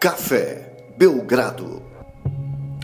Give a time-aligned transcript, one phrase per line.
[0.00, 1.82] Café Belgrado.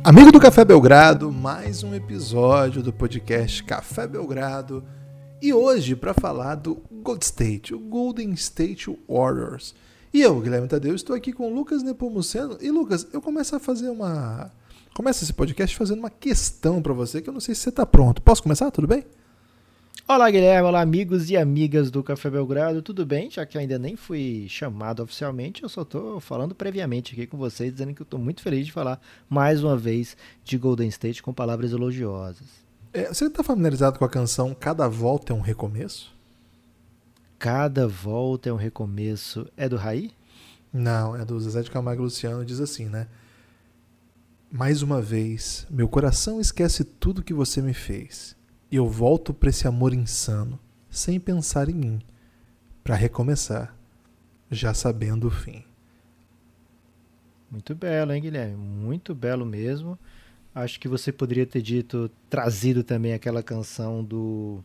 [0.05, 4.85] Amigo do Café Belgrado, mais um episódio do podcast Café Belgrado.
[5.41, 9.75] E hoje para falar do Gold State, o Golden State Warriors.
[10.13, 12.59] E eu, Guilherme Tadeu, estou aqui com Lucas Nepomuceno.
[12.61, 14.53] E Lucas, eu começo a fazer uma.
[14.95, 17.87] Começa esse podcast fazendo uma questão para você que eu não sei se você está
[17.87, 18.21] pronto.
[18.21, 18.71] Posso começar?
[18.71, 19.07] Tudo bem?
[20.09, 20.69] Olá, Guilherme.
[20.69, 22.81] Olá, amigos e amigas do Café Belgrado.
[22.81, 23.29] Tudo bem?
[23.29, 27.37] Já que eu ainda nem fui chamado oficialmente, eu só estou falando previamente aqui com
[27.37, 31.21] vocês, dizendo que eu estou muito feliz de falar mais uma vez de Golden State
[31.21, 32.47] com palavras elogiosas.
[32.93, 36.15] É, você está familiarizado com a canção Cada Volta é um Recomeço?
[37.37, 39.49] Cada volta é um recomeço.
[39.57, 40.13] É do Raí?
[40.73, 42.45] Não, é do Zezé de Camargo Luciano.
[42.45, 43.09] Diz assim, né?
[44.53, 48.37] Mais uma vez, meu coração esquece tudo que você me fez
[48.71, 50.59] eu volto para esse amor insano,
[50.91, 51.99] sem pensar em mim,
[52.83, 53.77] para recomeçar,
[54.51, 55.65] já sabendo o fim.
[57.51, 58.57] Muito belo, hein, Guilherme?
[58.57, 59.99] Muito belo mesmo.
[60.55, 64.65] Acho que você poderia ter dito, trazido também aquela canção do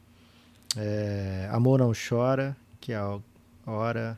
[0.77, 3.19] é, Amor Não Chora, que é a
[3.65, 4.17] hora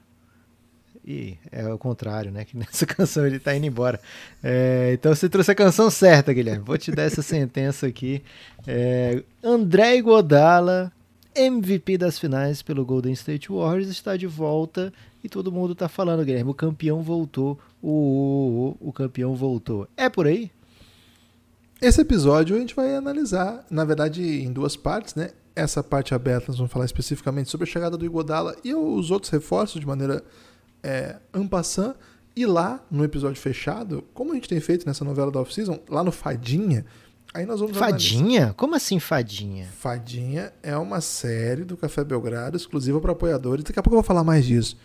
[1.05, 2.45] e é o contrário, né?
[2.45, 3.99] Que nessa canção ele tá indo embora.
[4.41, 6.63] É, então você trouxe a canção certa, Guilherme.
[6.63, 8.23] Vou te dar essa sentença aqui.
[8.65, 10.91] É, André Godala,
[11.35, 16.23] MVP das finais pelo Golden State Warriors, está de volta e todo mundo tá falando,
[16.23, 16.51] Guilherme.
[16.51, 17.59] O campeão voltou.
[17.81, 19.87] O, o, o, campeão voltou.
[19.97, 20.49] É por aí?
[21.81, 25.31] Esse episódio a gente vai analisar, na verdade, em duas partes, né?
[25.53, 29.29] Essa parte aberta nós vamos falar especificamente sobre a chegada do Igodala e os outros
[29.29, 30.23] reforços de maneira
[30.83, 31.95] é, Ampassan.
[32.35, 36.03] E lá, no episódio fechado, como a gente tem feito nessa novela da Off-Season, lá
[36.03, 36.83] no Fadinha,
[37.31, 38.39] aí nós vamos Fadinha?
[38.39, 38.53] Analisar.
[38.55, 39.67] Como assim Fadinha?
[39.77, 43.63] Fadinha é uma série do Café Belgrado exclusiva para apoiadores.
[43.63, 44.75] Daqui a pouco eu vou falar mais disso.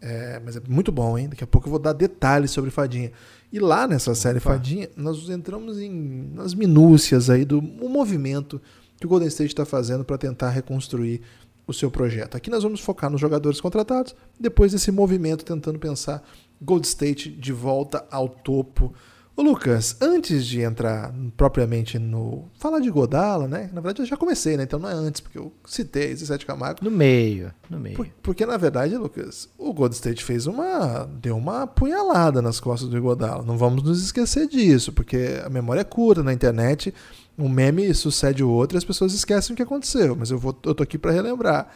[0.00, 1.28] É, mas é muito bom, hein?
[1.30, 3.10] Daqui a pouco eu vou dar detalhes sobre Fadinha.
[3.50, 4.50] E lá nessa série Opa.
[4.50, 8.60] Fadinha, nós entramos em, nas minúcias aí do movimento
[9.00, 11.22] que o Golden State está fazendo para tentar reconstruir
[11.68, 12.34] o seu projeto.
[12.34, 16.26] Aqui nós vamos focar nos jogadores contratados, depois desse movimento tentando pensar
[16.60, 18.94] Gold State de volta ao topo.
[19.38, 22.48] Ô Lucas, antes de entrar propriamente no.
[22.58, 23.70] falar de Godala, né?
[23.72, 24.64] Na verdade eu já comecei, né?
[24.64, 26.80] Então não é antes, porque eu citei Zé Camargo.
[26.82, 27.94] No meio, no meio.
[27.94, 31.08] Por, porque na verdade, Lucas, o Gold State fez uma.
[31.22, 33.44] deu uma punhalada nas costas do Godala.
[33.44, 36.92] Não vamos nos esquecer disso, porque a memória é curta na internet
[37.38, 40.58] um meme sucede o outro e as pessoas esquecem o que aconteceu, mas eu, vou,
[40.64, 41.68] eu tô aqui para relembrar.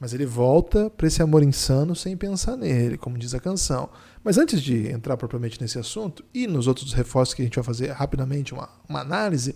[0.00, 3.90] Mas ele volta para esse amor insano sem pensar nele, como diz a canção.
[4.24, 7.64] Mas antes de entrar propriamente nesse assunto e nos outros reforços que a gente vai
[7.64, 9.54] fazer rapidamente uma, uma análise,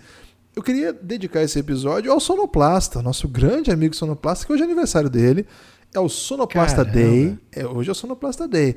[0.54, 5.09] eu queria dedicar esse episódio ao Sonoplasta, nosso grande amigo Sonoplasta, que hoje é aniversário
[5.09, 5.47] dele.
[5.94, 6.93] É o Sonoplasta Caramba.
[6.93, 7.38] Day.
[7.50, 8.77] É, hoje é o Sonoplasta Day.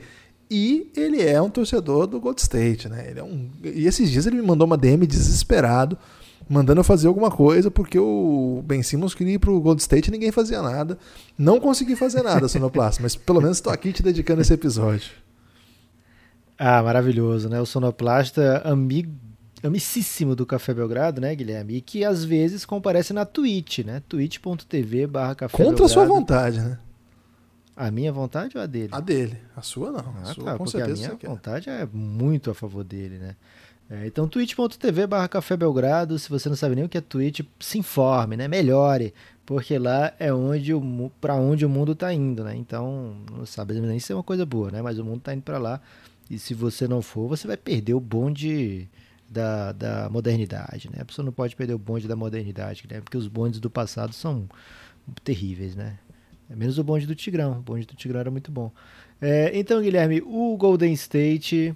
[0.49, 3.09] E ele é um torcedor do Gold State, né?
[3.09, 5.97] Ele é um, e esses dias ele me mandou uma DM desesperado
[6.49, 10.11] mandando eu fazer alguma coisa, porque o Ben Simmons queria ir pro Gold State e
[10.11, 10.97] ninguém fazia nada.
[11.37, 15.11] Não consegui fazer nada, Sonoplasta, mas pelo menos estou aqui te dedicando esse episódio.
[16.57, 17.61] Ah, maravilhoso, né?
[17.61, 19.11] O Sonoplasta, amigo,
[19.63, 21.75] amicíssimo do Café Belgrado, né, Guilherme?
[21.75, 24.01] E que às vezes comparece na Twitch, né?
[24.07, 26.79] twitch.tv barra Café Contra a sua vontade, né?
[27.75, 28.89] A minha vontade ou a dele?
[28.91, 29.37] A dele.
[29.55, 29.99] A sua não.
[29.99, 33.35] Ah, a sua, tá, com certeza a minha vontade é muito a favor dele, né?
[33.89, 37.39] É, então, twitch.tv barra Café Belgrado, se você não sabe nem o que é Twitch,
[37.57, 38.47] se informe, né?
[38.47, 39.13] Melhore,
[39.45, 42.53] porque lá é onde o para onde o mundo está indo, né?
[42.55, 44.81] Então, não sabe nem se é uma coisa boa, né?
[44.81, 45.81] Mas o mundo está indo para lá.
[46.29, 48.89] E se você não for, você vai perder o bonde
[49.29, 50.97] da, da modernidade, né?
[50.99, 52.99] A pessoa não pode perder o bonde da modernidade, né?
[52.99, 54.49] Porque os bondes do passado são
[55.23, 55.97] terríveis, né?
[56.49, 57.59] É menos o bonde do Tigrão.
[57.59, 58.69] O bonde do Tigrão era muito bom.
[59.21, 61.73] É, então, Guilherme, o Golden State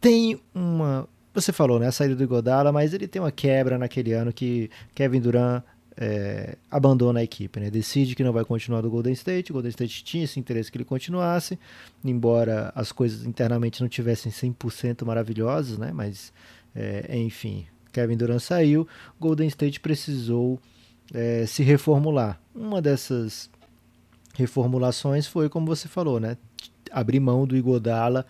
[0.00, 1.08] tem uma.
[1.34, 1.86] Você falou, né?
[1.86, 5.62] A saída do Godala, mas ele tem uma quebra naquele ano que Kevin Durant
[5.96, 7.70] é, abandona a equipe, né?
[7.70, 9.52] Decide que não vai continuar do Golden State.
[9.52, 11.58] O Golden State tinha esse interesse que ele continuasse,
[12.04, 15.92] embora as coisas internamente não tivessem 100% maravilhosas, né?
[15.92, 16.32] Mas,
[16.74, 18.88] é, enfim, Kevin Durant saiu.
[19.20, 20.58] Golden State precisou
[21.12, 22.40] é, se reformular.
[22.54, 23.50] Uma dessas
[24.34, 26.36] reformulações foi, como você falou, né?
[26.90, 28.26] Abrir mão do Igodala,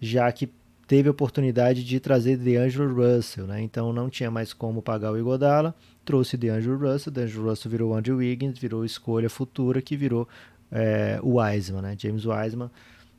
[0.00, 0.50] já que
[0.90, 3.62] teve a oportunidade de trazer DeAngelo Russell, né?
[3.62, 5.72] Então não tinha mais como pagar o Igodala,
[6.04, 10.28] trouxe DeAngelo Russell, DeAngelo Russell virou Andrew Wiggins, virou escolha futura que virou
[10.68, 11.96] é, o Wiseman, né?
[11.96, 12.68] James Wiseman.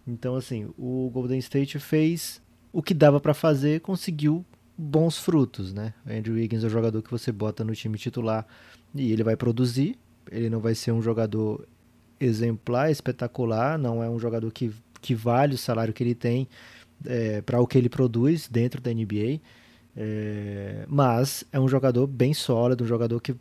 [0.06, 2.41] Então assim, o Golden State fez
[2.73, 4.45] o que dava para fazer, conseguiu
[4.77, 5.94] bons frutos, né?
[6.06, 8.45] Andrew Wiggins é o jogador que você bota no time titular
[8.94, 9.97] e ele vai produzir.
[10.29, 11.65] Ele não vai ser um jogador
[12.19, 16.47] exemplar, espetacular, não é um jogador que que vale o salário que ele tem
[17.06, 19.39] é, para o que ele produz dentro da NBA.
[19.95, 23.39] É, mas é um jogador bem sólido, um jogador que o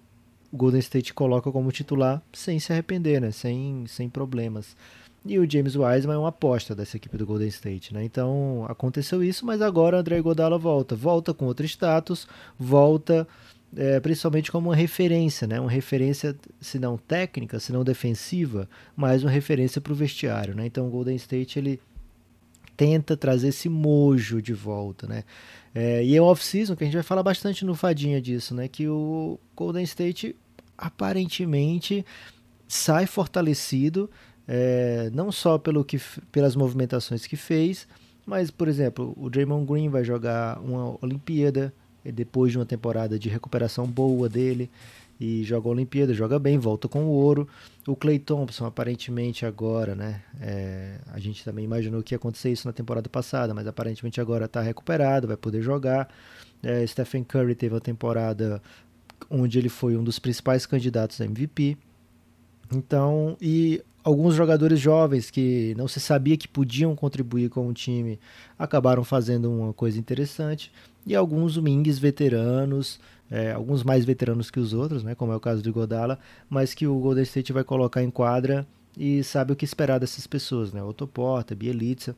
[0.53, 3.31] Golden State coloca como titular sem se arrepender, né?
[3.31, 4.77] sem, sem problemas.
[5.25, 8.03] E o James Wiseman é uma aposta dessa equipe do Golden State, né?
[8.03, 10.97] Então aconteceu isso, mas agora o André Godala volta.
[10.97, 12.27] Volta com outro status,
[12.59, 13.29] volta
[13.77, 15.61] é, principalmente como uma referência, né?
[15.61, 20.67] Uma referência, se não técnica, se não defensiva, mas uma referência para o vestiário, né?
[20.67, 21.81] Então o Golden State ele
[22.81, 25.23] tenta trazer esse mojo de volta, né?
[25.75, 28.69] É, e é um off-season que a gente vai falar bastante no Fadinha disso, né?
[28.69, 30.35] Que o Golden State
[30.79, 32.07] aparentemente
[32.67, 34.09] sai fortalecido,
[34.49, 36.01] é, não só pelo que,
[36.33, 37.87] pelas movimentações que fez,
[38.25, 43.29] mas, por exemplo, o Draymond Green vai jogar uma Olimpíada depois de uma temporada de
[43.29, 44.71] recuperação boa dele
[45.21, 47.47] e joga a Olimpíada, joga bem, volta com o ouro.
[47.87, 50.23] O Clay Thompson, aparentemente agora, né?
[50.41, 54.47] É, a gente também imaginou que ia acontecer isso na temporada passada, mas aparentemente agora
[54.47, 56.09] está recuperado, vai poder jogar.
[56.63, 58.63] É, Stephen Curry teve uma temporada
[59.29, 61.77] onde ele foi um dos principais candidatos a MVP.
[62.73, 68.19] Então, e alguns jogadores jovens que não se sabia que podiam contribuir com o time
[68.59, 70.73] acabaram fazendo uma coisa interessante.
[71.07, 73.01] E alguns wings veteranos,
[73.31, 76.19] é, alguns mais veteranos que os outros, né, como é o caso do Godala,
[76.49, 78.67] mas que o Golden State vai colocar em quadra
[78.99, 80.83] e sabe o que esperar dessas pessoas, né?
[80.83, 82.17] Otto Porta, Bielitsa.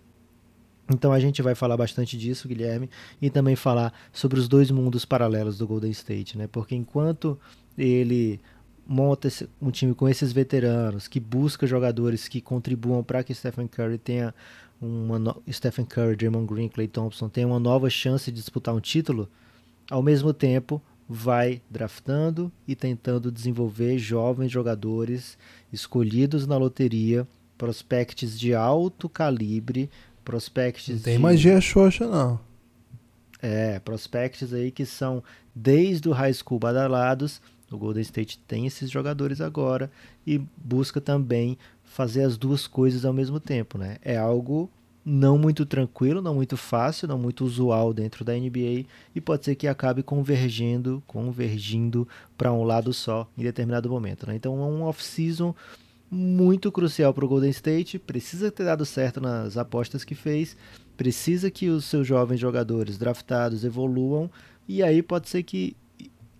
[0.90, 5.04] Então a gente vai falar bastante disso, Guilherme, e também falar sobre os dois mundos
[5.04, 6.46] paralelos do Golden State, né?
[6.46, 7.38] Porque enquanto
[7.76, 8.40] ele
[8.86, 9.28] monta
[9.60, 14.34] um time com esses veteranos, que busca jogadores que contribuam para que Stephen Curry tenha
[14.80, 15.42] uma no...
[15.50, 19.28] Stephen Curry, Draymond Green, Clay Thompson tenha uma nova chance de disputar um título,
[19.88, 20.82] ao mesmo tempo
[21.12, 25.36] vai draftando e tentando desenvolver jovens jogadores
[25.70, 27.28] escolhidos na loteria,
[27.58, 29.90] prospects de alto calibre,
[30.24, 31.22] prospects Não tem de...
[31.22, 32.40] magia xoxa, não.
[33.42, 35.22] É, prospects aí que são
[35.54, 37.42] desde o high school badalados.
[37.70, 39.90] O Golden State tem esses jogadores agora
[40.26, 43.98] e busca também fazer as duas coisas ao mesmo tempo, né?
[44.02, 44.70] É algo
[45.04, 49.54] não muito tranquilo, não muito fácil, não muito usual dentro da NBA e pode ser
[49.54, 52.06] que acabe convergindo, convergindo
[52.36, 54.26] para um lado só em determinado momento.
[54.26, 54.36] Né?
[54.36, 55.54] Então é um off-season
[56.10, 60.56] muito crucial para o Golden State, precisa ter dado certo nas apostas que fez,
[60.96, 64.30] precisa que os seus jovens jogadores draftados evoluam
[64.68, 65.74] e aí pode ser que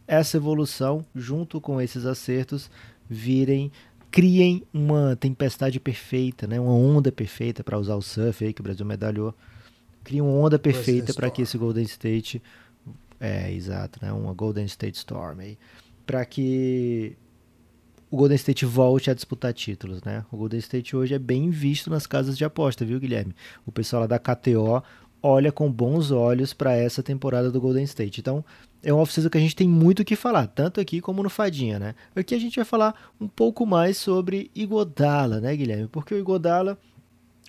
[0.06, 2.70] essa evolução, junto com esses acertos,
[3.08, 3.72] virem
[4.12, 6.60] criem uma tempestade perfeita, né?
[6.60, 9.34] uma onda perfeita para usar o surf aí que o Brasil medalhou.
[10.04, 12.42] Criem uma onda perfeita para que esse Golden State
[13.18, 14.12] é, exato, né?
[14.12, 15.56] Uma Golden State Storm aí,
[16.04, 17.16] para que
[18.10, 20.24] o Golden State volte a disputar títulos, né?
[20.30, 23.32] O Golden State hoje é bem visto nas casas de aposta, viu, Guilherme?
[23.64, 24.82] O pessoal lá da KTO
[25.22, 28.20] olha com bons olhos para essa temporada do Golden State.
[28.20, 28.44] Então,
[28.82, 31.30] é um off-season que a gente tem muito o que falar, tanto aqui como no
[31.30, 31.94] Fadinha, né?
[32.16, 35.86] Aqui a gente vai falar um pouco mais sobre Igodala, né, Guilherme?
[35.86, 36.76] Porque o Igodala,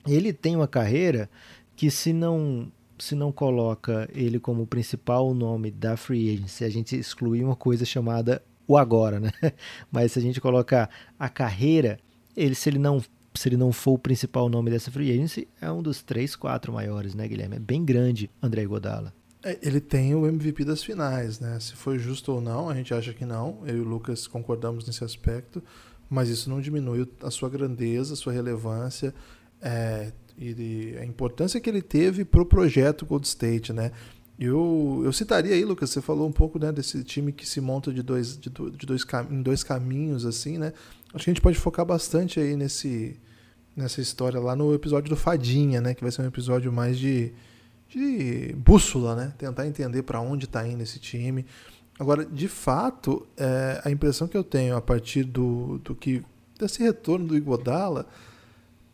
[0.07, 1.29] ele tem uma carreira
[1.75, 6.95] que se não se não coloca ele como principal nome da free agency, a gente
[6.95, 9.31] excluir uma coisa chamada o agora, né?
[9.91, 11.99] Mas se a gente colocar a carreira,
[12.37, 13.01] ele se ele não
[13.33, 16.71] se ele não for o principal nome dessa free agency, é um dos três, quatro
[16.71, 17.55] maiores, né, Guilherme?
[17.55, 19.11] É bem grande André Godala.
[19.43, 21.59] É, ele tem o MVP das finais, né?
[21.59, 23.61] Se foi justo ou não, a gente acha que não.
[23.65, 25.61] Eu e o Lucas concordamos nesse aspecto,
[26.09, 29.13] mas isso não diminui a sua grandeza, a sua relevância
[29.61, 33.91] é, e a importância que ele teve para o projeto Gold State, né?
[34.39, 37.93] Eu, eu citaria aí, Lucas, você falou um pouco né, desse time que se monta
[37.93, 40.73] de dois, de, de dois, em dois caminhos, assim, né?
[41.13, 43.19] Acho que a gente pode focar bastante aí nesse,
[43.75, 45.93] nessa história lá no episódio do Fadinha, né?
[45.93, 47.31] Que vai ser um episódio mais de
[47.93, 49.33] de bússola, né?
[49.37, 51.45] Tentar entender para onde está indo esse time.
[51.99, 56.23] Agora, de fato, é, a impressão que eu tenho a partir do, do que
[56.59, 58.07] desse retorno do Iguodala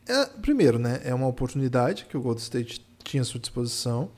[0.07, 0.99] é, primeiro, né?
[1.03, 4.09] É uma oportunidade que o Gold State tinha à sua disposição.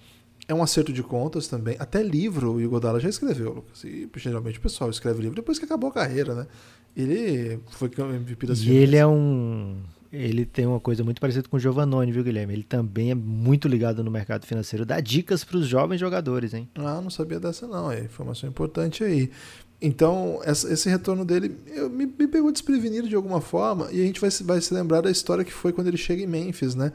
[0.48, 1.76] É um acerto de contas também.
[1.80, 3.84] Até livro o Iguodala já escreveu, Lucas.
[3.84, 6.48] E geralmente o pessoal escreve livro depois que acabou a carreira, né?
[6.96, 9.78] Ele foi MVP das E ele é um
[10.12, 12.54] ele tem uma coisa muito parecida com o Giovannone, viu, Guilherme?
[12.54, 16.68] Ele também é muito ligado no mercado financeiro, dá dicas para os jovens jogadores, hein?
[16.76, 19.32] Ah, não sabia dessa não, é informação importante aí.
[19.82, 24.20] Então, esse retorno dele eu, me, me, pegou desprevenido de alguma forma, e a gente
[24.20, 26.92] vai, vai se lembrar da história que foi quando ele chega em Memphis, né?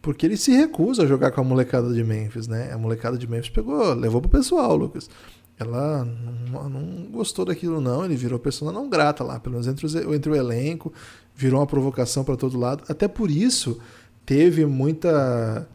[0.00, 2.70] Porque ele se recusa a jogar com a molecada de Memphis, né?
[2.72, 5.10] A molecada de Memphis pegou, levou pro pessoal, Lucas.
[5.58, 8.04] Ela não, não gostou daquilo, não.
[8.04, 10.92] Ele virou pessoa não grata lá, pelo menos entre, os, entre o elenco
[11.38, 12.82] virou uma provocação para todo lado.
[12.88, 13.78] Até por isso,
[14.26, 15.68] teve muita.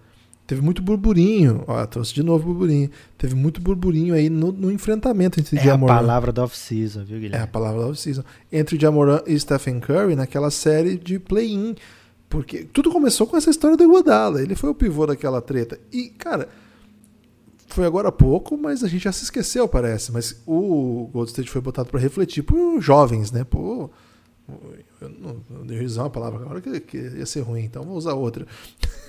[0.45, 1.63] Teve muito burburinho.
[1.65, 2.89] Ó, trouxe de novo burburinho.
[3.17, 5.95] Teve muito burburinho aí no, no enfrentamento entre É a Jamoran.
[5.95, 7.45] palavra da off-season, viu, É Guilherme?
[7.45, 8.23] a palavra da off-season.
[8.51, 11.75] Entre Jamoran e Stephen Curry naquela série de play-in.
[12.27, 14.41] Porque tudo começou com essa história do Iguodala.
[14.41, 15.79] Ele foi o pivô daquela treta.
[15.93, 16.49] E, cara,
[17.67, 20.11] foi agora há pouco, mas a gente já se esqueceu, parece.
[20.11, 23.45] Mas o Gold State foi botado para refletir por jovens, né?
[23.45, 23.89] Pô,
[25.03, 27.95] eu não eu dei usar uma palavra agora que, que ia ser ruim, então vou
[27.95, 28.45] usar outra.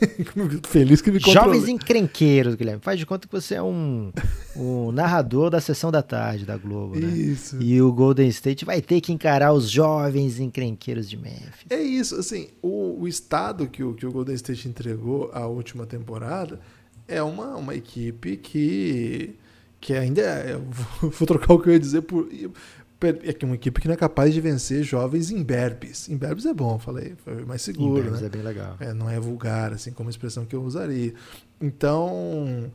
[0.68, 1.60] Feliz que me controlei.
[1.60, 2.80] Jovens encrenqueiros, Guilherme.
[2.82, 4.12] Faz de conta que você é um,
[4.56, 7.08] um narrador da sessão da tarde da Globo, né?
[7.08, 7.60] Isso.
[7.60, 11.66] E o Golden State vai ter que encarar os jovens encrenqueiros de Memphis.
[11.70, 15.86] É isso, assim, o, o estado que o, que o Golden State entregou a última
[15.86, 16.60] temporada
[17.06, 19.34] é uma, uma equipe que,
[19.80, 20.58] que ainda é,
[21.00, 22.28] vou trocar o que eu ia dizer por
[23.02, 26.08] é que uma equipe que não é capaz de vencer jovens imberbes.
[26.08, 28.26] Imberbes é bom, falei, foi mais seguro, Imberbes né?
[28.26, 28.76] é bem legal.
[28.80, 31.12] É, não é vulgar, assim como a expressão que eu usaria.
[31.60, 32.72] Então,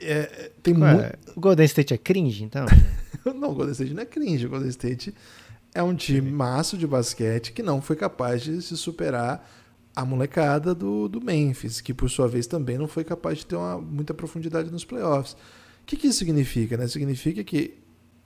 [0.00, 1.36] é, tem Ué, muito...
[1.36, 2.66] O Golden State é cringe, então?
[3.34, 4.46] não, o Golden State não é cringe.
[4.46, 5.14] O Golden State
[5.74, 9.46] é um time maço de basquete que não foi capaz de se superar
[9.94, 13.56] a molecada do, do Memphis, que por sua vez também não foi capaz de ter
[13.56, 15.32] uma, muita profundidade nos playoffs.
[15.32, 16.76] O que, que isso significa?
[16.76, 16.88] Né?
[16.88, 17.74] Significa que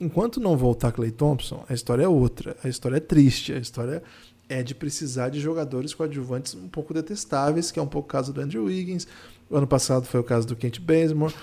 [0.01, 2.57] enquanto não voltar Clay Thompson, a história é outra.
[2.63, 3.53] A história é triste.
[3.53, 4.03] A história
[4.49, 8.33] é de precisar de jogadores coadjuvantes um pouco detestáveis, que é um pouco o caso
[8.33, 9.07] do Andrew Wiggins.
[9.51, 11.35] O ano passado foi o caso do Kent Bazemore.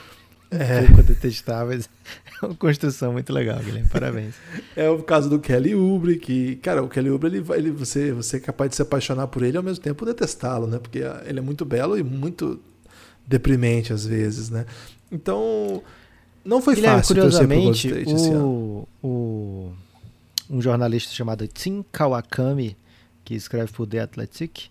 [0.51, 0.81] É.
[0.81, 1.89] Um pouco detestáveis.
[2.43, 3.87] É uma construção muito legal, Guilherme.
[3.89, 4.35] Parabéns.
[4.75, 8.37] É o caso do Kelly Oubre, que, cara, o Kelly Oubre, ele, ele, você, você
[8.37, 10.77] é capaz de se apaixonar por ele e ao mesmo tempo detestá-lo, né?
[10.77, 12.59] Porque ah, ele é muito belo e muito
[13.25, 14.65] deprimente às vezes, né?
[15.09, 15.81] Então,
[16.45, 19.71] não foi Guilherme, fácil pro Golden curiosamente, State o, o,
[20.49, 22.77] um jornalista chamado Tim Kawakami,
[23.23, 24.69] que escreve por The Athletic,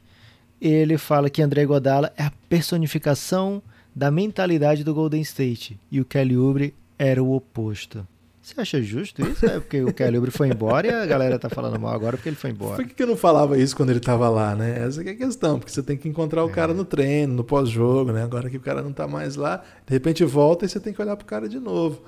[0.60, 3.60] ele fala que André Godala é a personificação
[3.94, 8.06] da mentalidade do Golden State e o Kelly Oubre era o oposto.
[8.44, 9.46] Você acha justo isso?
[9.46, 12.36] É porque o Oubre foi embora e a galera tá falando mal agora porque ele
[12.36, 12.76] foi embora.
[12.76, 14.84] Por que, que eu não falava isso quando ele tava lá, né?
[14.84, 17.42] Essa que é a questão, porque você tem que encontrar o cara no treino, no
[17.42, 18.22] pós-jogo, né?
[18.22, 21.00] Agora que o cara não tá mais lá, de repente volta e você tem que
[21.00, 22.02] olhar pro cara de novo.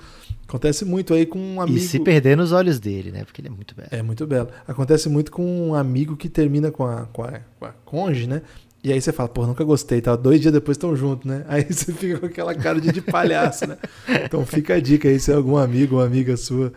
[0.47, 1.79] Acontece muito aí com um amigo.
[1.79, 3.25] E se perder nos olhos dele, né?
[3.25, 3.89] Porque ele é muito belo.
[3.91, 4.49] É muito belo.
[4.69, 8.43] Acontece muito com um amigo que termina com a, com a, com a conge, né?
[8.85, 10.15] E aí você fala, pô, nunca gostei, tá?
[10.15, 11.45] Dois dias depois estão juntos, né?
[11.49, 13.79] Aí você fica com aquela cara de, de palhaço, né?
[14.25, 16.73] Então fica a dica aí, se algum amigo ou amiga sua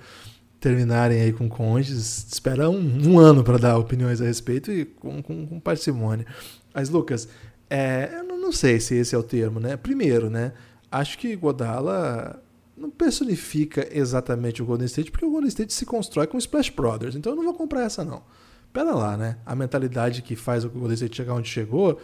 [0.59, 5.21] terminarem aí com cônjuges, espera um, um ano para dar opiniões a respeito e com,
[5.21, 6.25] com, com parcimônia.
[6.73, 7.29] Mas, Lucas,
[7.69, 9.77] é, eu não, sei se esse é o termo, né?
[9.77, 10.53] Primeiro, né?
[10.91, 12.41] Acho que Godala
[12.75, 17.15] não personifica exatamente o Golden State, porque o Golden State se constrói com Splash Brothers.
[17.15, 18.23] Então eu não vou comprar essa, não.
[18.71, 19.37] Pera lá, né?
[19.45, 21.99] A mentalidade que faz o Golden chegar onde chegou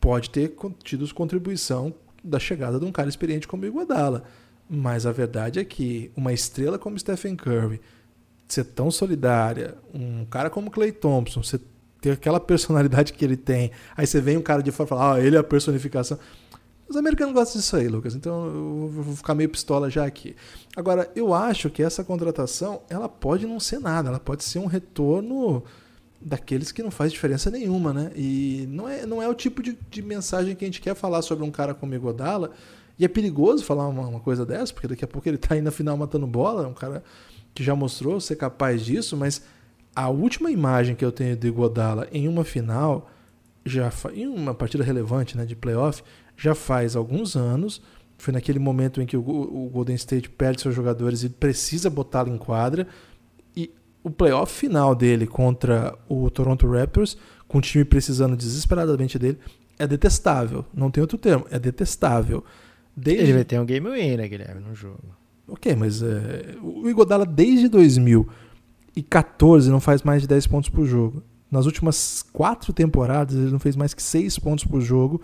[0.00, 4.24] pode ter tido contribuição da chegada de um cara experiente como o Iguodala.
[4.68, 7.80] Mas a verdade é que uma estrela como Stephen Curry
[8.48, 11.40] ser tão solidária, um cara como Clay Thompson,
[12.00, 15.14] ter aquela personalidade que ele tem, aí você vem um cara de fora e fala,
[15.14, 16.18] ah, ele é a personificação.
[16.88, 18.16] Os americanos gostam disso aí, Lucas.
[18.16, 20.34] Então eu vou ficar meio pistola já aqui.
[20.74, 24.66] Agora, eu acho que essa contratação, ela pode não ser nada, ela pode ser um
[24.66, 25.62] retorno
[26.20, 28.12] daqueles que não faz diferença nenhuma, né?
[28.14, 31.22] E não é, não é o tipo de, de mensagem que a gente quer falar
[31.22, 32.50] sobre um cara como Igodala.
[32.98, 35.62] E é perigoso falar uma, uma coisa dessa, porque daqui a pouco ele tá aí
[35.62, 37.02] na final matando bola, é um cara
[37.54, 39.42] que já mostrou ser capaz disso, mas
[39.94, 43.10] a última imagem que eu tenho do Igodala em uma final,
[43.64, 46.02] já em uma partida relevante né, de playoff,
[46.36, 47.82] já faz alguns anos.
[48.18, 52.28] Foi naquele momento em que o, o Golden State perde seus jogadores e precisa botá-lo
[52.28, 52.86] em quadra.
[54.02, 59.38] O playoff final dele contra o Toronto Raptors, com o time precisando desesperadamente dele,
[59.78, 60.64] é detestável.
[60.72, 62.42] Não tem outro termo, é detestável.
[62.96, 63.24] Desde...
[63.24, 65.16] Ele vai ter um game win, né, Guilherme, no jogo.
[65.48, 71.22] Ok, mas é, o Igodala desde 2014 não faz mais de 10 pontos por jogo.
[71.50, 75.20] Nas últimas quatro temporadas ele não fez mais que 6 pontos por jogo.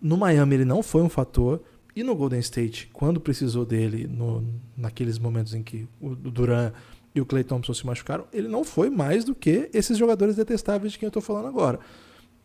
[0.00, 1.62] No Miami ele não foi um fator.
[1.94, 4.42] E no Golden State, quando precisou dele, no,
[4.74, 6.72] naqueles momentos em que o Duran
[7.14, 10.92] e o Clay Thompson se machucaram, ele não foi mais do que esses jogadores detestáveis
[10.92, 11.78] de quem eu estou falando agora.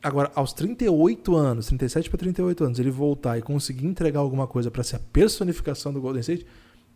[0.03, 4.69] Agora, aos 38 anos, 37 para 38 anos, ele voltar e conseguir entregar alguma coisa
[4.69, 6.45] para ser a personificação do Golden State,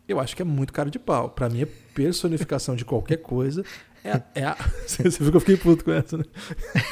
[0.08, 1.30] eu acho que é muito cara de pau.
[1.30, 3.64] Para mim, a personificação de qualquer coisa
[4.04, 6.26] é é a- Você viu que eu fiquei puto com essa, né?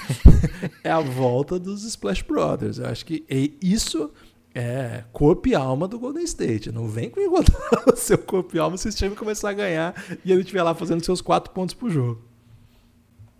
[0.83, 2.79] é a volta dos Splash Brothers.
[2.79, 4.11] Eu acho que é- isso
[4.59, 6.71] é corpo e alma do Golden State.
[6.71, 7.21] Não vem com
[7.91, 10.75] o seu corpo e alma se esse time começar a ganhar e ele estiver lá
[10.75, 12.21] fazendo seus quatro pontos por jogo.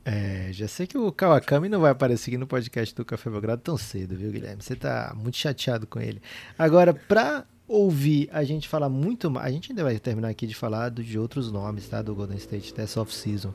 [0.06, 3.62] É, já sei que o Kawakami não vai aparecer aqui no podcast do Café Belgrado
[3.62, 4.64] tão cedo, viu, Guilherme?
[4.64, 6.22] Você tá muito chateado com ele.
[6.58, 10.56] Agora, pra ouvir a gente falar muito mais, a gente ainda vai terminar aqui de
[10.56, 12.02] falar de outros nomes, tá?
[12.02, 13.54] Do Golden State dessa off-season.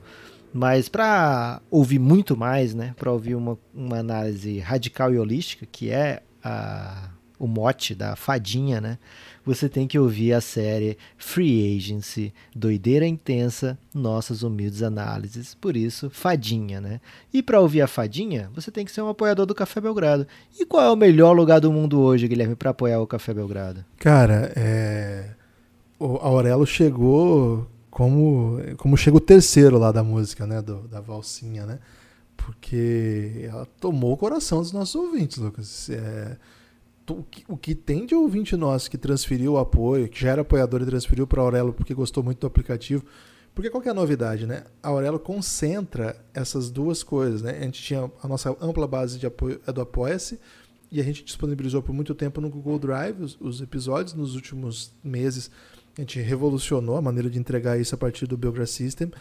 [0.52, 2.94] Mas para ouvir muito mais, né?
[2.96, 8.80] Para ouvir uma, uma análise radical e holística, que é a, o mote da fadinha,
[8.80, 8.98] né?
[9.44, 16.08] você tem que ouvir a série Free Agency, Doideira Intensa, nossas humildes análises, por isso,
[16.08, 17.00] fadinha, né?
[17.32, 20.26] E para ouvir a fadinha, você tem que ser um apoiador do Café Belgrado.
[20.58, 23.84] E qual é o melhor lugar do mundo hoje, Guilherme, para apoiar o Café Belgrado?
[23.98, 25.30] Cara, é...
[25.98, 30.62] o Aurelo chegou como, como chega o terceiro lá da música, né?
[30.62, 31.78] Do, da valsinha, né?
[32.34, 35.90] Porque ela tomou o coração dos nossos ouvintes, Lucas.
[35.90, 36.36] É
[37.48, 40.86] o que tem de ouvinte nosso que transferiu o apoio, que já era apoiador e
[40.86, 43.04] transferiu para Aurelo porque gostou muito do aplicativo.
[43.54, 44.64] Porque qual é a novidade, né?
[44.82, 47.56] A Aurelo concentra essas duas coisas, né?
[47.58, 50.40] A gente tinha a nossa ampla base de apoio é do Apoia-se
[50.90, 54.14] e a gente disponibilizou por muito tempo no Google Drive os, os, episódios.
[54.14, 55.50] Nos últimos meses
[55.96, 59.12] a gente revolucionou a maneira de entregar isso a partir do Belgra System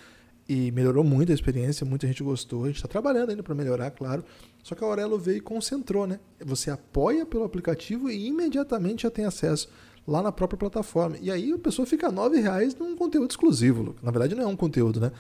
[0.48, 2.64] e melhorou muito a experiência, muita gente gostou.
[2.64, 4.24] A gente está trabalhando ainda para melhorar, claro.
[4.62, 6.20] Só que a Aurelo veio e concentrou, né?
[6.46, 9.70] Você apoia pelo aplicativo e imediatamente já tem acesso
[10.08, 11.18] lá na própria plataforma.
[11.22, 13.96] E aí a pessoa fica R$ reais num conteúdo exclusivo.
[14.02, 15.12] Na verdade não é um conteúdo, né?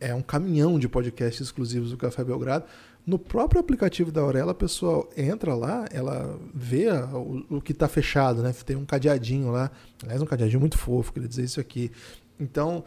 [0.00, 2.64] É um caminhão de podcasts exclusivos do Café Belgrado.
[3.04, 7.88] No próprio aplicativo da Aurela, a pessoa entra lá, ela vê o, o que está
[7.88, 8.54] fechado, né?
[8.64, 9.70] Tem um cadeadinho lá,
[10.02, 11.90] aliás, um cadeadinho muito fofo, queria dizer isso aqui.
[12.38, 12.84] Então,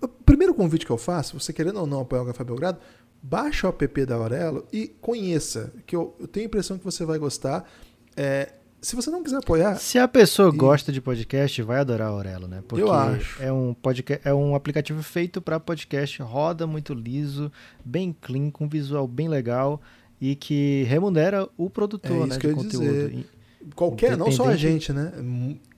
[0.00, 2.78] o primeiro convite que eu faço, você querendo ou não apoiar o Café Belgrado,
[3.22, 7.04] baixa o app da Aurelo e conheça, que eu, eu tenho a impressão que você
[7.04, 7.68] vai gostar.
[8.16, 9.76] É, se você não quiser apoiar.
[9.76, 10.56] Se a pessoa e...
[10.56, 12.62] gosta de podcast, vai adorar a Aurelo, né?
[12.68, 13.42] Porque eu acho.
[13.42, 17.50] É um, podcast, é um aplicativo feito para podcast, roda muito liso,
[17.84, 19.80] bem clean, com visual bem legal
[20.20, 23.08] e que remunera o produtor é né, de conteúdo.
[23.08, 23.26] Dizer.
[23.74, 25.12] Qualquer, não só a gente, né?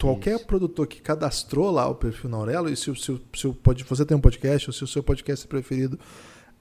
[0.00, 0.46] Qualquer Isso.
[0.46, 3.56] produtor que cadastrou lá o perfil na Aurelo, e se, o, se, se o,
[3.88, 5.98] você tem um podcast, ou se o seu podcast preferido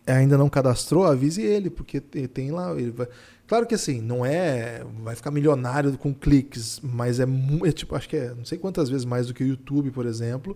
[0.06, 2.72] ainda não cadastrou, avise ele, porque tem lá.
[2.74, 3.08] Ele vai...
[3.48, 4.84] Claro que assim, não é.
[5.04, 7.26] Vai ficar milionário com cliques, mas é,
[7.66, 10.06] é tipo, acho que é não sei quantas vezes mais do que o YouTube, por
[10.06, 10.56] exemplo.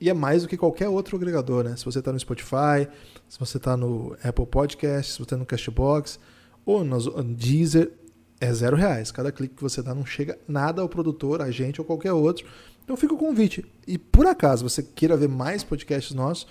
[0.00, 1.76] E é mais do que qualquer outro agregador, né?
[1.76, 2.88] Se você está no Spotify,
[3.28, 6.18] se você está no Apple Podcast, se você está no Castbox,
[6.64, 6.98] ou no
[7.34, 7.92] Deezer,
[8.40, 9.12] é zero reais.
[9.12, 12.46] Cada clique que você dá não chega nada ao produtor, a gente ou qualquer outro.
[12.82, 13.64] Então fica o convite.
[13.86, 16.46] E por acaso você queira ver mais podcasts nossos,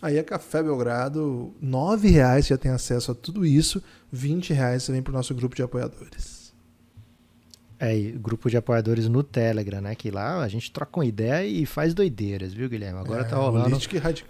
[0.00, 4.92] aí é Café Belgrado, nove reais já tem acesso a tudo isso, vinte reais você
[4.92, 6.42] vem para o nosso grupo de apoiadores.
[7.78, 9.96] É, grupo de apoiadores no Telegram, né?
[9.96, 13.00] Que lá a gente troca uma ideia e faz doideiras, viu, Guilherme?
[13.00, 13.76] Agora é, tá rolando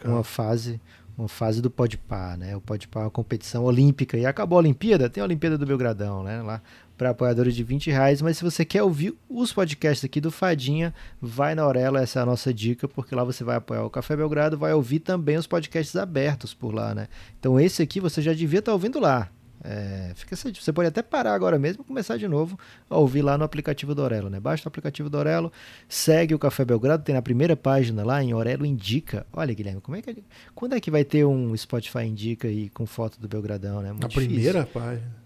[0.05, 0.81] uma fase,
[1.19, 2.57] uma fase do Podpar, né?
[2.57, 6.23] O Podpar é uma competição olímpica e acabou a Olimpíada, tem a Olimpíada do Belgradão,
[6.23, 6.41] né?
[6.41, 6.63] Lá
[7.03, 8.23] para apoiadores de 20 reais.
[8.23, 12.23] Mas se você quer ouvir os podcasts aqui do Fadinha, vai na Aurelo, essa é
[12.23, 15.47] a nossa dica, porque lá você vai apoiar o Café Belgrado, vai ouvir também os
[15.47, 17.09] podcasts abertos por lá, né?
[17.41, 19.29] Então esse aqui você já devia estar tá ouvindo lá.
[19.65, 22.59] É, fica você pode até parar agora mesmo e começar de novo
[22.91, 24.41] a ouvir lá no aplicativo do Orelo, né?
[24.41, 25.53] Baixa o aplicativo do Orelo,
[25.89, 29.25] segue o Café Belgrado, tem na primeira página lá em Orelo Indica.
[29.33, 32.87] Olha, Guilherme, como é que quando é que vai ter um Spotify Indica aí com
[32.87, 33.91] foto do Belgradão, né?
[33.91, 34.31] Muito na difícil.
[34.31, 35.22] primeira página.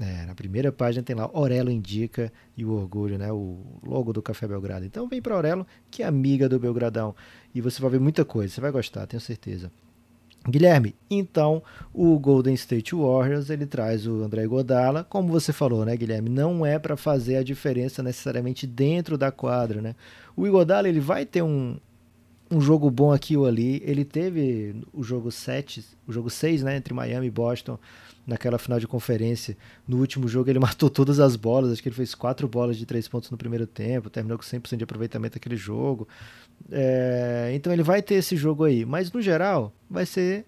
[0.00, 3.32] É, na primeira página tem lá Orelo Indica e o Orgulho, né?
[3.32, 4.84] O logo do Café Belgrado.
[4.84, 7.14] Então vem para Orelo, que é amiga do Belgradão.
[7.52, 9.72] E você vai ver muita coisa, você vai gostar, tenho certeza.
[10.48, 15.96] Guilherme, então o Golden State Warriors ele traz o André Godala, como você falou, né,
[15.96, 16.30] Guilherme?
[16.30, 19.96] Não é para fazer a diferença necessariamente dentro da quadra, né?
[20.36, 21.76] O Igodala ele vai ter um,
[22.50, 23.82] um jogo bom aqui ou ali.
[23.84, 27.78] Ele teve o jogo 7, o jogo 6, né, entre Miami e Boston
[28.28, 29.56] naquela final de conferência.
[29.86, 32.84] No último jogo ele matou todas as bolas, acho que ele fez quatro bolas de
[32.84, 36.06] três pontos no primeiro tempo, terminou com 100% de aproveitamento daquele jogo.
[36.70, 40.44] É, então ele vai ter esse jogo aí, mas no geral vai ser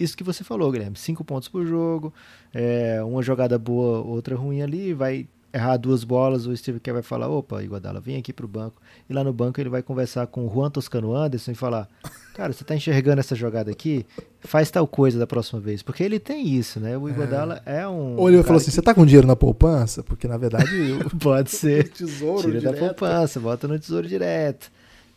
[0.00, 0.96] isso que você falou, Guilherme.
[0.96, 2.14] Cinco pontos por jogo,
[2.54, 7.02] é, uma jogada boa, outra ruim ali, vai errar duas bolas, o Steve Kerr vai
[7.02, 8.80] falar, opa, Iguodala, vem aqui pro banco.
[9.08, 11.88] E lá no banco ele vai conversar com o Juan Toscano Anderson e falar,
[12.34, 14.06] cara, você tá enxergando essa jogada aqui?
[14.40, 15.82] Faz tal coisa da próxima vez.
[15.82, 16.96] Porque ele tem isso, né?
[16.96, 18.16] O Iguodala é, é um...
[18.16, 18.72] Ou ele falou assim, que...
[18.72, 20.02] você tá com dinheiro na poupança?
[20.02, 20.68] Porque, na verdade...
[20.90, 21.10] Eu...
[21.18, 21.88] Pode ser.
[21.92, 22.74] tesouro Tira direto.
[22.74, 24.70] da poupança, bota no tesouro direto.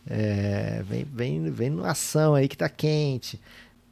[0.10, 3.39] É, vem, vem, vem numa ação aí que tá quente.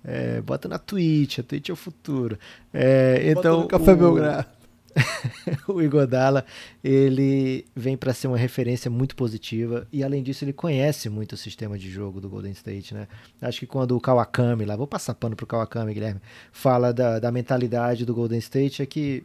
[0.04, 2.38] É, bota na Twitch, a Twitch é o futuro.
[2.74, 3.98] É, então, bota no Café o...
[3.98, 4.59] Belgrado.
[5.67, 6.45] o Igodala,
[6.84, 11.38] ele vem para ser uma referência muito positiva e além disso ele conhece muito o
[11.38, 13.08] sistema de jogo do Golden State, né?
[13.41, 16.21] Acho que quando o Kawakami lá, vou passar pano pro Kawakami, Guilherme,
[16.52, 19.23] fala da, da mentalidade do Golden State é que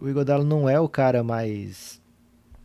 [0.00, 2.00] o Igodala não é o cara mais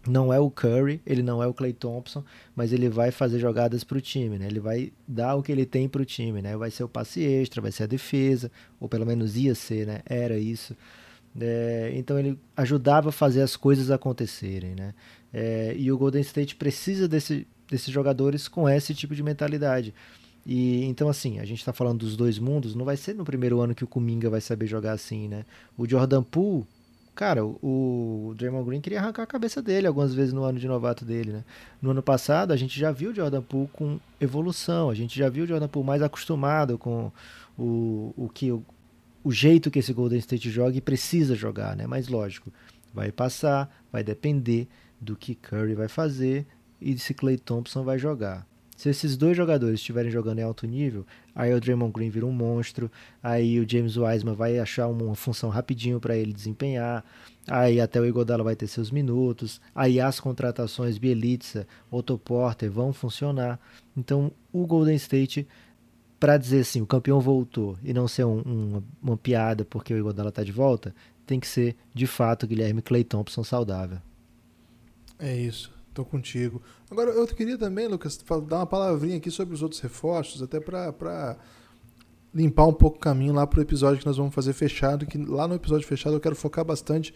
[0.07, 2.23] não é o Curry, ele não é o Clay Thompson,
[2.55, 4.47] mas ele vai fazer jogadas para o time, né?
[4.47, 6.55] Ele vai dar o que ele tem para o time, né?
[6.55, 9.99] Vai ser o passe extra, vai ser a defesa, ou pelo menos ia ser, né?
[10.05, 10.75] Era isso.
[11.39, 14.93] É, então ele ajudava a fazer as coisas acontecerem, né?
[15.31, 19.93] É, e o Golden State precisa desse, desses jogadores com esse tipo de mentalidade.
[20.45, 23.59] E então assim, a gente está falando dos dois mundos, não vai ser no primeiro
[23.59, 25.45] ano que o Kuminga vai saber jogar assim, né?
[25.77, 26.65] O Jordan Poole,
[27.13, 30.67] cara, o, o Draymond Green queria arrancar a cabeça dele algumas vezes no ano de
[30.67, 31.43] novato dele, né?
[31.81, 35.29] No ano passado a gente já viu o Jordan Poole com evolução, a gente já
[35.29, 37.11] viu o Jordan Poole mais acostumado com
[37.57, 38.51] o, o que
[39.31, 41.85] jeito que esse Golden State joga e precisa jogar, né?
[41.87, 42.51] Mas lógico,
[42.93, 44.67] vai passar, vai depender
[44.99, 46.45] do que Curry vai fazer
[46.81, 48.45] e se Clay Thompson vai jogar.
[48.77, 52.31] Se esses dois jogadores estiverem jogando em alto nível, aí o Draymond Green vira um
[52.31, 52.91] monstro,
[53.23, 57.03] aí o James Wiseman vai achar uma função rapidinho para ele desempenhar,
[57.47, 62.93] aí até o Igodala vai ter seus minutos, aí as contratações Bielitsa, Otto Porter vão
[62.93, 63.59] funcionar.
[63.95, 65.47] Então o Golden State
[66.19, 69.97] para dizer assim, o campeão voltou e não ser um, um, uma piada porque o
[69.97, 70.93] Iguodala tá de volta,
[71.25, 73.99] tem que ser de fato Guilherme Clay Thompson saudável.
[75.19, 76.61] É isso, tô contigo.
[76.89, 81.37] Agora eu queria também, Lucas, dar uma palavrinha aqui sobre os outros reforços, até para
[82.33, 85.47] limpar um pouco o caminho lá pro episódio que nós vamos fazer fechado, que lá
[85.47, 87.13] no episódio fechado eu quero focar bastante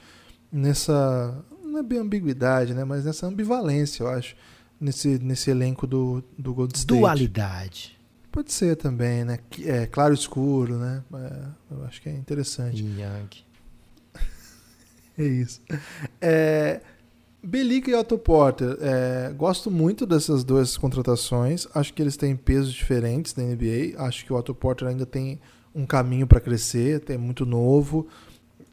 [0.51, 4.35] nessa não é bem ambiguidade, né, mas nessa ambivalência, eu acho,
[4.79, 6.99] nesse nesse elenco do do Golden State.
[6.99, 8.00] Dualidade.
[8.31, 9.39] Pode ser também, né?
[9.65, 11.03] É, claro escuro, né?
[11.13, 12.81] É, eu acho que é interessante.
[12.81, 13.43] Yang.
[15.19, 15.59] é isso.
[16.21, 16.79] É,
[17.43, 18.77] Belica e Otto Porter.
[18.79, 21.67] É, gosto muito dessas duas contratações.
[21.75, 23.97] Acho que eles têm pesos diferentes na NBA.
[23.97, 25.37] Acho que o Otto Porter ainda tem
[25.75, 28.07] um caminho para crescer, tem muito novo.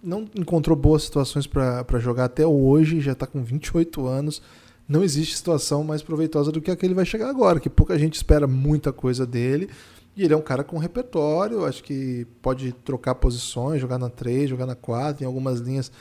[0.00, 4.40] Não encontrou boas situações para jogar até hoje, já está com 28 anos
[4.88, 7.98] não existe situação mais proveitosa do que a que ele vai chegar agora, que pouca
[7.98, 9.68] gente espera muita coisa dele.
[10.16, 14.50] E ele é um cara com repertório, acho que pode trocar posições, jogar na 3,
[14.50, 15.92] jogar na 4, em algumas linhas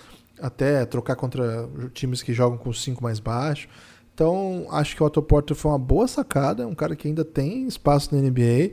[0.42, 3.68] até trocar contra times que jogam com 5 mais baixo.
[4.14, 7.24] Então, acho que o Otto Porter foi uma boa sacada, é um cara que ainda
[7.24, 8.72] tem espaço na NBA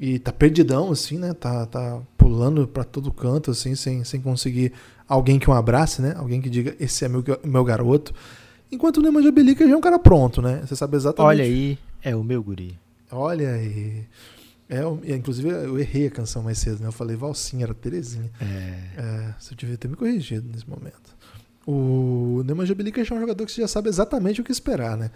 [0.00, 1.34] e tá perdidão assim, né?
[1.34, 4.72] Tá, tá pulando para todo canto assim, sem, sem conseguir
[5.06, 6.14] alguém que o um abrace, né?
[6.16, 8.14] Alguém que diga esse é meu meu garoto.
[8.70, 10.62] Enquanto o Nemanja Belica já é um cara pronto, né?
[10.64, 11.28] Você sabe exatamente.
[11.28, 12.78] Olha aí, é o meu guri.
[13.10, 14.04] Olha aí.
[14.68, 16.88] É, inclusive, eu errei a canção mais cedo, né?
[16.88, 18.30] Eu falei Valsinha, era Terezinha.
[18.40, 19.00] É.
[19.00, 19.34] é.
[19.38, 21.16] Você devia ter me corrigido nesse momento.
[21.66, 25.10] O Nemanja Belica é um jogador que você já sabe exatamente o que esperar, né?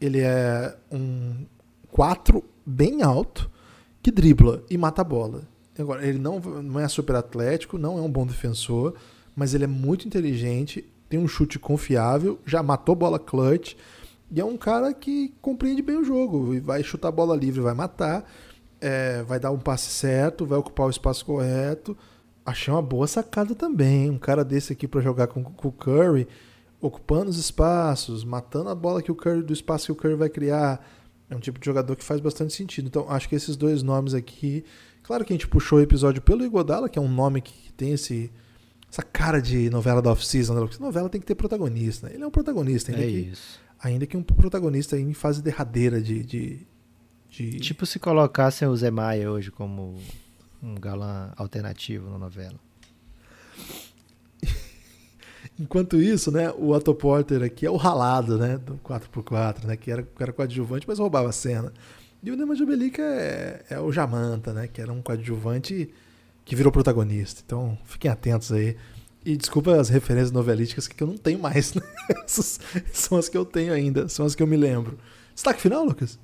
[0.00, 1.46] Ele é um
[1.90, 3.50] 4 bem alto
[4.02, 5.42] que dribla e mata a bola.
[5.78, 8.94] Agora, ele não, não é super atlético, não é um bom defensor,
[9.34, 13.74] mas ele é muito inteligente, tem um chute confiável, já matou bola clutch.
[14.30, 16.60] E é um cara que compreende bem o jogo.
[16.60, 18.30] Vai chutar bola livre, vai matar,
[18.80, 21.96] é, vai dar um passe certo, vai ocupar o espaço correto.
[22.44, 24.10] Achei uma boa sacada também.
[24.10, 26.28] Um cara desse aqui para jogar com, com, o Curry,
[26.80, 30.28] ocupando os espaços, matando a bola que o Curry, do espaço que o Curry vai
[30.28, 30.86] criar.
[31.30, 32.86] É um tipo de jogador que faz bastante sentido.
[32.86, 34.64] Então, acho que esses dois nomes aqui.
[35.02, 37.92] Claro que a gente puxou o episódio pelo Igodala, que é um nome que tem
[37.92, 38.30] esse
[38.90, 40.54] essa cara de novela da off-season.
[40.54, 40.68] Né?
[40.80, 42.08] Novela tem que ter protagonista.
[42.08, 42.14] Né?
[42.14, 43.60] Ele é um protagonista, ainda, é que, isso.
[43.82, 46.66] ainda que um protagonista em fase derradeira de, de,
[47.28, 47.60] de...
[47.60, 49.96] Tipo se colocassem o Zé Maia hoje como
[50.62, 52.58] um galã alternativo na novela.
[55.60, 59.90] Enquanto isso, né, o Otto Porter aqui é o ralado, né, do 4x4, né, que
[59.90, 61.72] era, era coadjuvante, mas roubava a cena.
[62.22, 65.90] E o Nema Jubelica é, é o Jamanta, né, que era um coadjuvante
[66.48, 67.42] que virou protagonista.
[67.44, 68.74] Então, fiquem atentos aí.
[69.24, 71.74] E desculpa as referências novelísticas que eu não tenho mais.
[71.76, 71.82] Né?
[72.24, 72.58] Essas
[72.90, 74.98] são as que eu tenho ainda, são as que eu me lembro.
[75.34, 76.18] Destaque final, Lucas?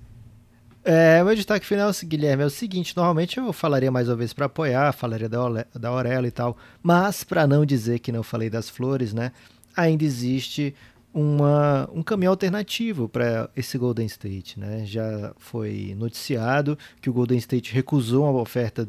[0.82, 4.46] É, meu destaque final, Guilherme, é o seguinte: normalmente eu falaria mais uma vez para
[4.46, 8.70] apoiar, falaria da, da Aurela e tal, mas para não dizer que não falei das
[8.70, 9.30] flores, né?
[9.76, 10.74] Ainda existe
[11.12, 14.84] uma, um caminho alternativo para esse Golden State, né?
[14.86, 18.88] Já foi noticiado que o Golden State recusou uma oferta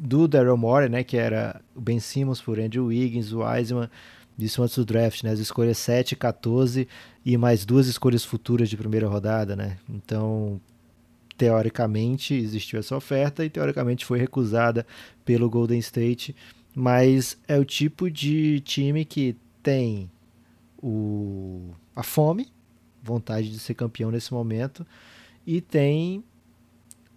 [0.00, 3.90] do Daryl Morey, né, que era o Ben Simmons por Andrew Wiggins, o Wiseman,
[4.38, 6.88] isso antes do draft, né, as escolhas 7 e 14
[7.24, 9.76] e mais duas escolhas futuras de primeira rodada, né?
[9.88, 10.60] Então,
[11.36, 14.86] teoricamente existiu essa oferta e teoricamente foi recusada
[15.24, 16.34] pelo Golden State,
[16.74, 20.10] mas é o tipo de time que tem
[20.82, 22.48] o, a fome,
[23.02, 24.86] vontade de ser campeão nesse momento,
[25.46, 26.22] e tem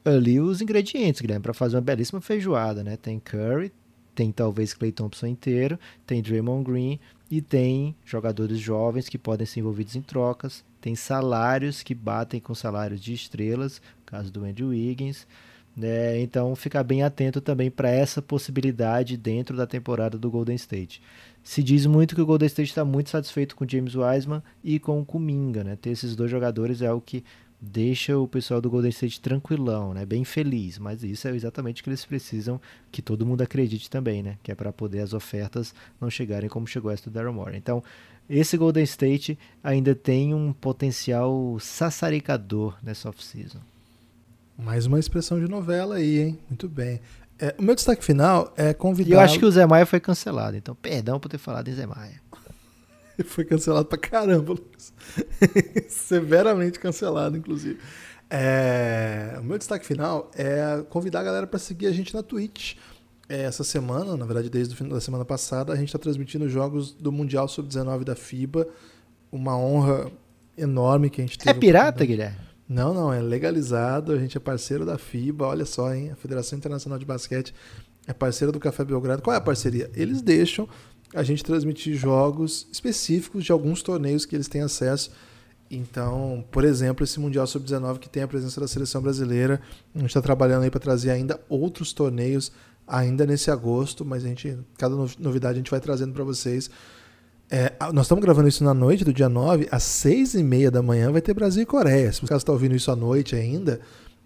[0.03, 2.97] ali os ingredientes, Guilherme, para fazer uma belíssima feijoada, né?
[2.97, 3.71] Tem Curry,
[4.15, 9.61] tem talvez Clay Thompson inteiro, tem Draymond Green e tem jogadores jovens que podem ser
[9.61, 15.27] envolvidos em trocas, tem salários que batem com salários de estrelas, caso do Andrew Wiggins.
[15.75, 16.19] Né?
[16.19, 21.01] Então, ficar bem atento também para essa possibilidade dentro da temporada do Golden State.
[21.41, 24.99] Se diz muito que o Golden State está muito satisfeito com James Wiseman e com
[24.99, 25.63] o Kuminga.
[25.63, 25.77] Né?
[25.77, 27.23] Ter esses dois jogadores é o que
[27.61, 30.03] deixa o pessoal do Golden State tranquilão, né?
[30.03, 32.59] Bem feliz, mas isso é exatamente o que eles precisam
[32.91, 34.37] que todo mundo acredite também, né?
[34.41, 37.57] Que é para poder as ofertas não chegarem como chegou essa do Daryl Morey.
[37.57, 37.83] Então,
[38.27, 43.59] esse Golden State ainda tem um potencial sassaricador nessa off-season.
[44.57, 46.39] Mais uma expressão de novela aí, hein?
[46.49, 46.99] Muito bem.
[47.37, 49.09] É, o meu destaque final é convidar.
[49.09, 51.73] E eu acho que o Zé Maia foi cancelado, então perdão por ter falado em
[51.73, 52.21] Zé Maia.
[53.25, 54.93] Foi cancelado pra caramba, Lucas.
[55.87, 57.79] Severamente cancelado, inclusive.
[58.29, 62.75] É, o meu destaque final é convidar a galera para seguir a gente na Twitch.
[63.27, 66.49] É, essa semana, na verdade, desde o final da semana passada, a gente está transmitindo
[66.49, 68.67] jogos do Mundial Sub-19 da FIBA.
[69.31, 70.11] Uma honra
[70.57, 71.49] enorme que a gente teve.
[71.49, 72.37] É pirata, Guilherme?
[72.67, 74.13] Não, não, é legalizado.
[74.13, 75.45] A gente é parceiro da FIBA.
[75.45, 76.11] Olha só, hein?
[76.11, 77.53] A Federação Internacional de Basquete
[78.07, 79.21] é parceira do Café Belgrado.
[79.21, 79.89] Qual é a parceria?
[79.93, 80.67] Eles deixam
[81.13, 85.11] a gente transmitir jogos específicos de alguns torneios que eles têm acesso.
[85.69, 89.61] Então, por exemplo, esse Mundial Sub-19 que tem a presença da seleção brasileira,
[89.95, 92.51] a gente está trabalhando aí para trazer ainda outros torneios
[92.87, 96.69] ainda nesse agosto, mas a gente, cada novidade a gente vai trazendo para vocês.
[97.49, 100.81] É, nós estamos gravando isso na noite do dia 9, às 6 e meia da
[100.81, 102.11] manhã vai ter Brasil e Coreia.
[102.11, 103.79] Se você está ouvindo isso à noite ainda,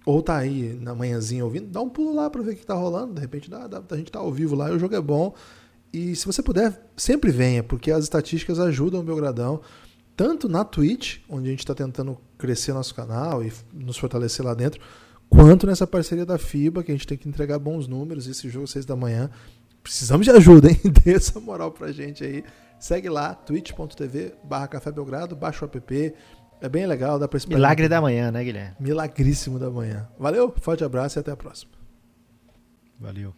[0.05, 2.75] ou tá aí na manhãzinha ouvindo, dá um pulo lá para ver o que está
[2.75, 3.15] rolando.
[3.15, 5.33] De repente dá, dá, a gente tá ao vivo lá e o jogo é bom.
[5.95, 9.61] E se você puder, sempre venha, porque as estatísticas ajudam o Belgradão,
[10.13, 14.53] tanto na Twitch, onde a gente está tentando crescer nosso canal e nos fortalecer lá
[14.53, 14.81] dentro,
[15.29, 18.27] quanto nessa parceria da FIBA, que a gente tem que entregar bons números.
[18.27, 19.29] Esse jogo, 6 da manhã.
[19.81, 20.81] Precisamos de ajuda, hein?
[21.05, 22.43] Dê essa moral pra gente aí.
[22.77, 26.13] Segue lá, twitch.tv barra Café Belgrado, baixa o app.
[26.59, 27.55] É bem legal, dá pra esperar.
[27.55, 28.75] Milagre da manhã, né, Guilherme?
[28.81, 30.09] Milagríssimo da manhã.
[30.19, 31.71] Valeu, forte abraço e até a próxima.
[32.99, 33.33] Valeu.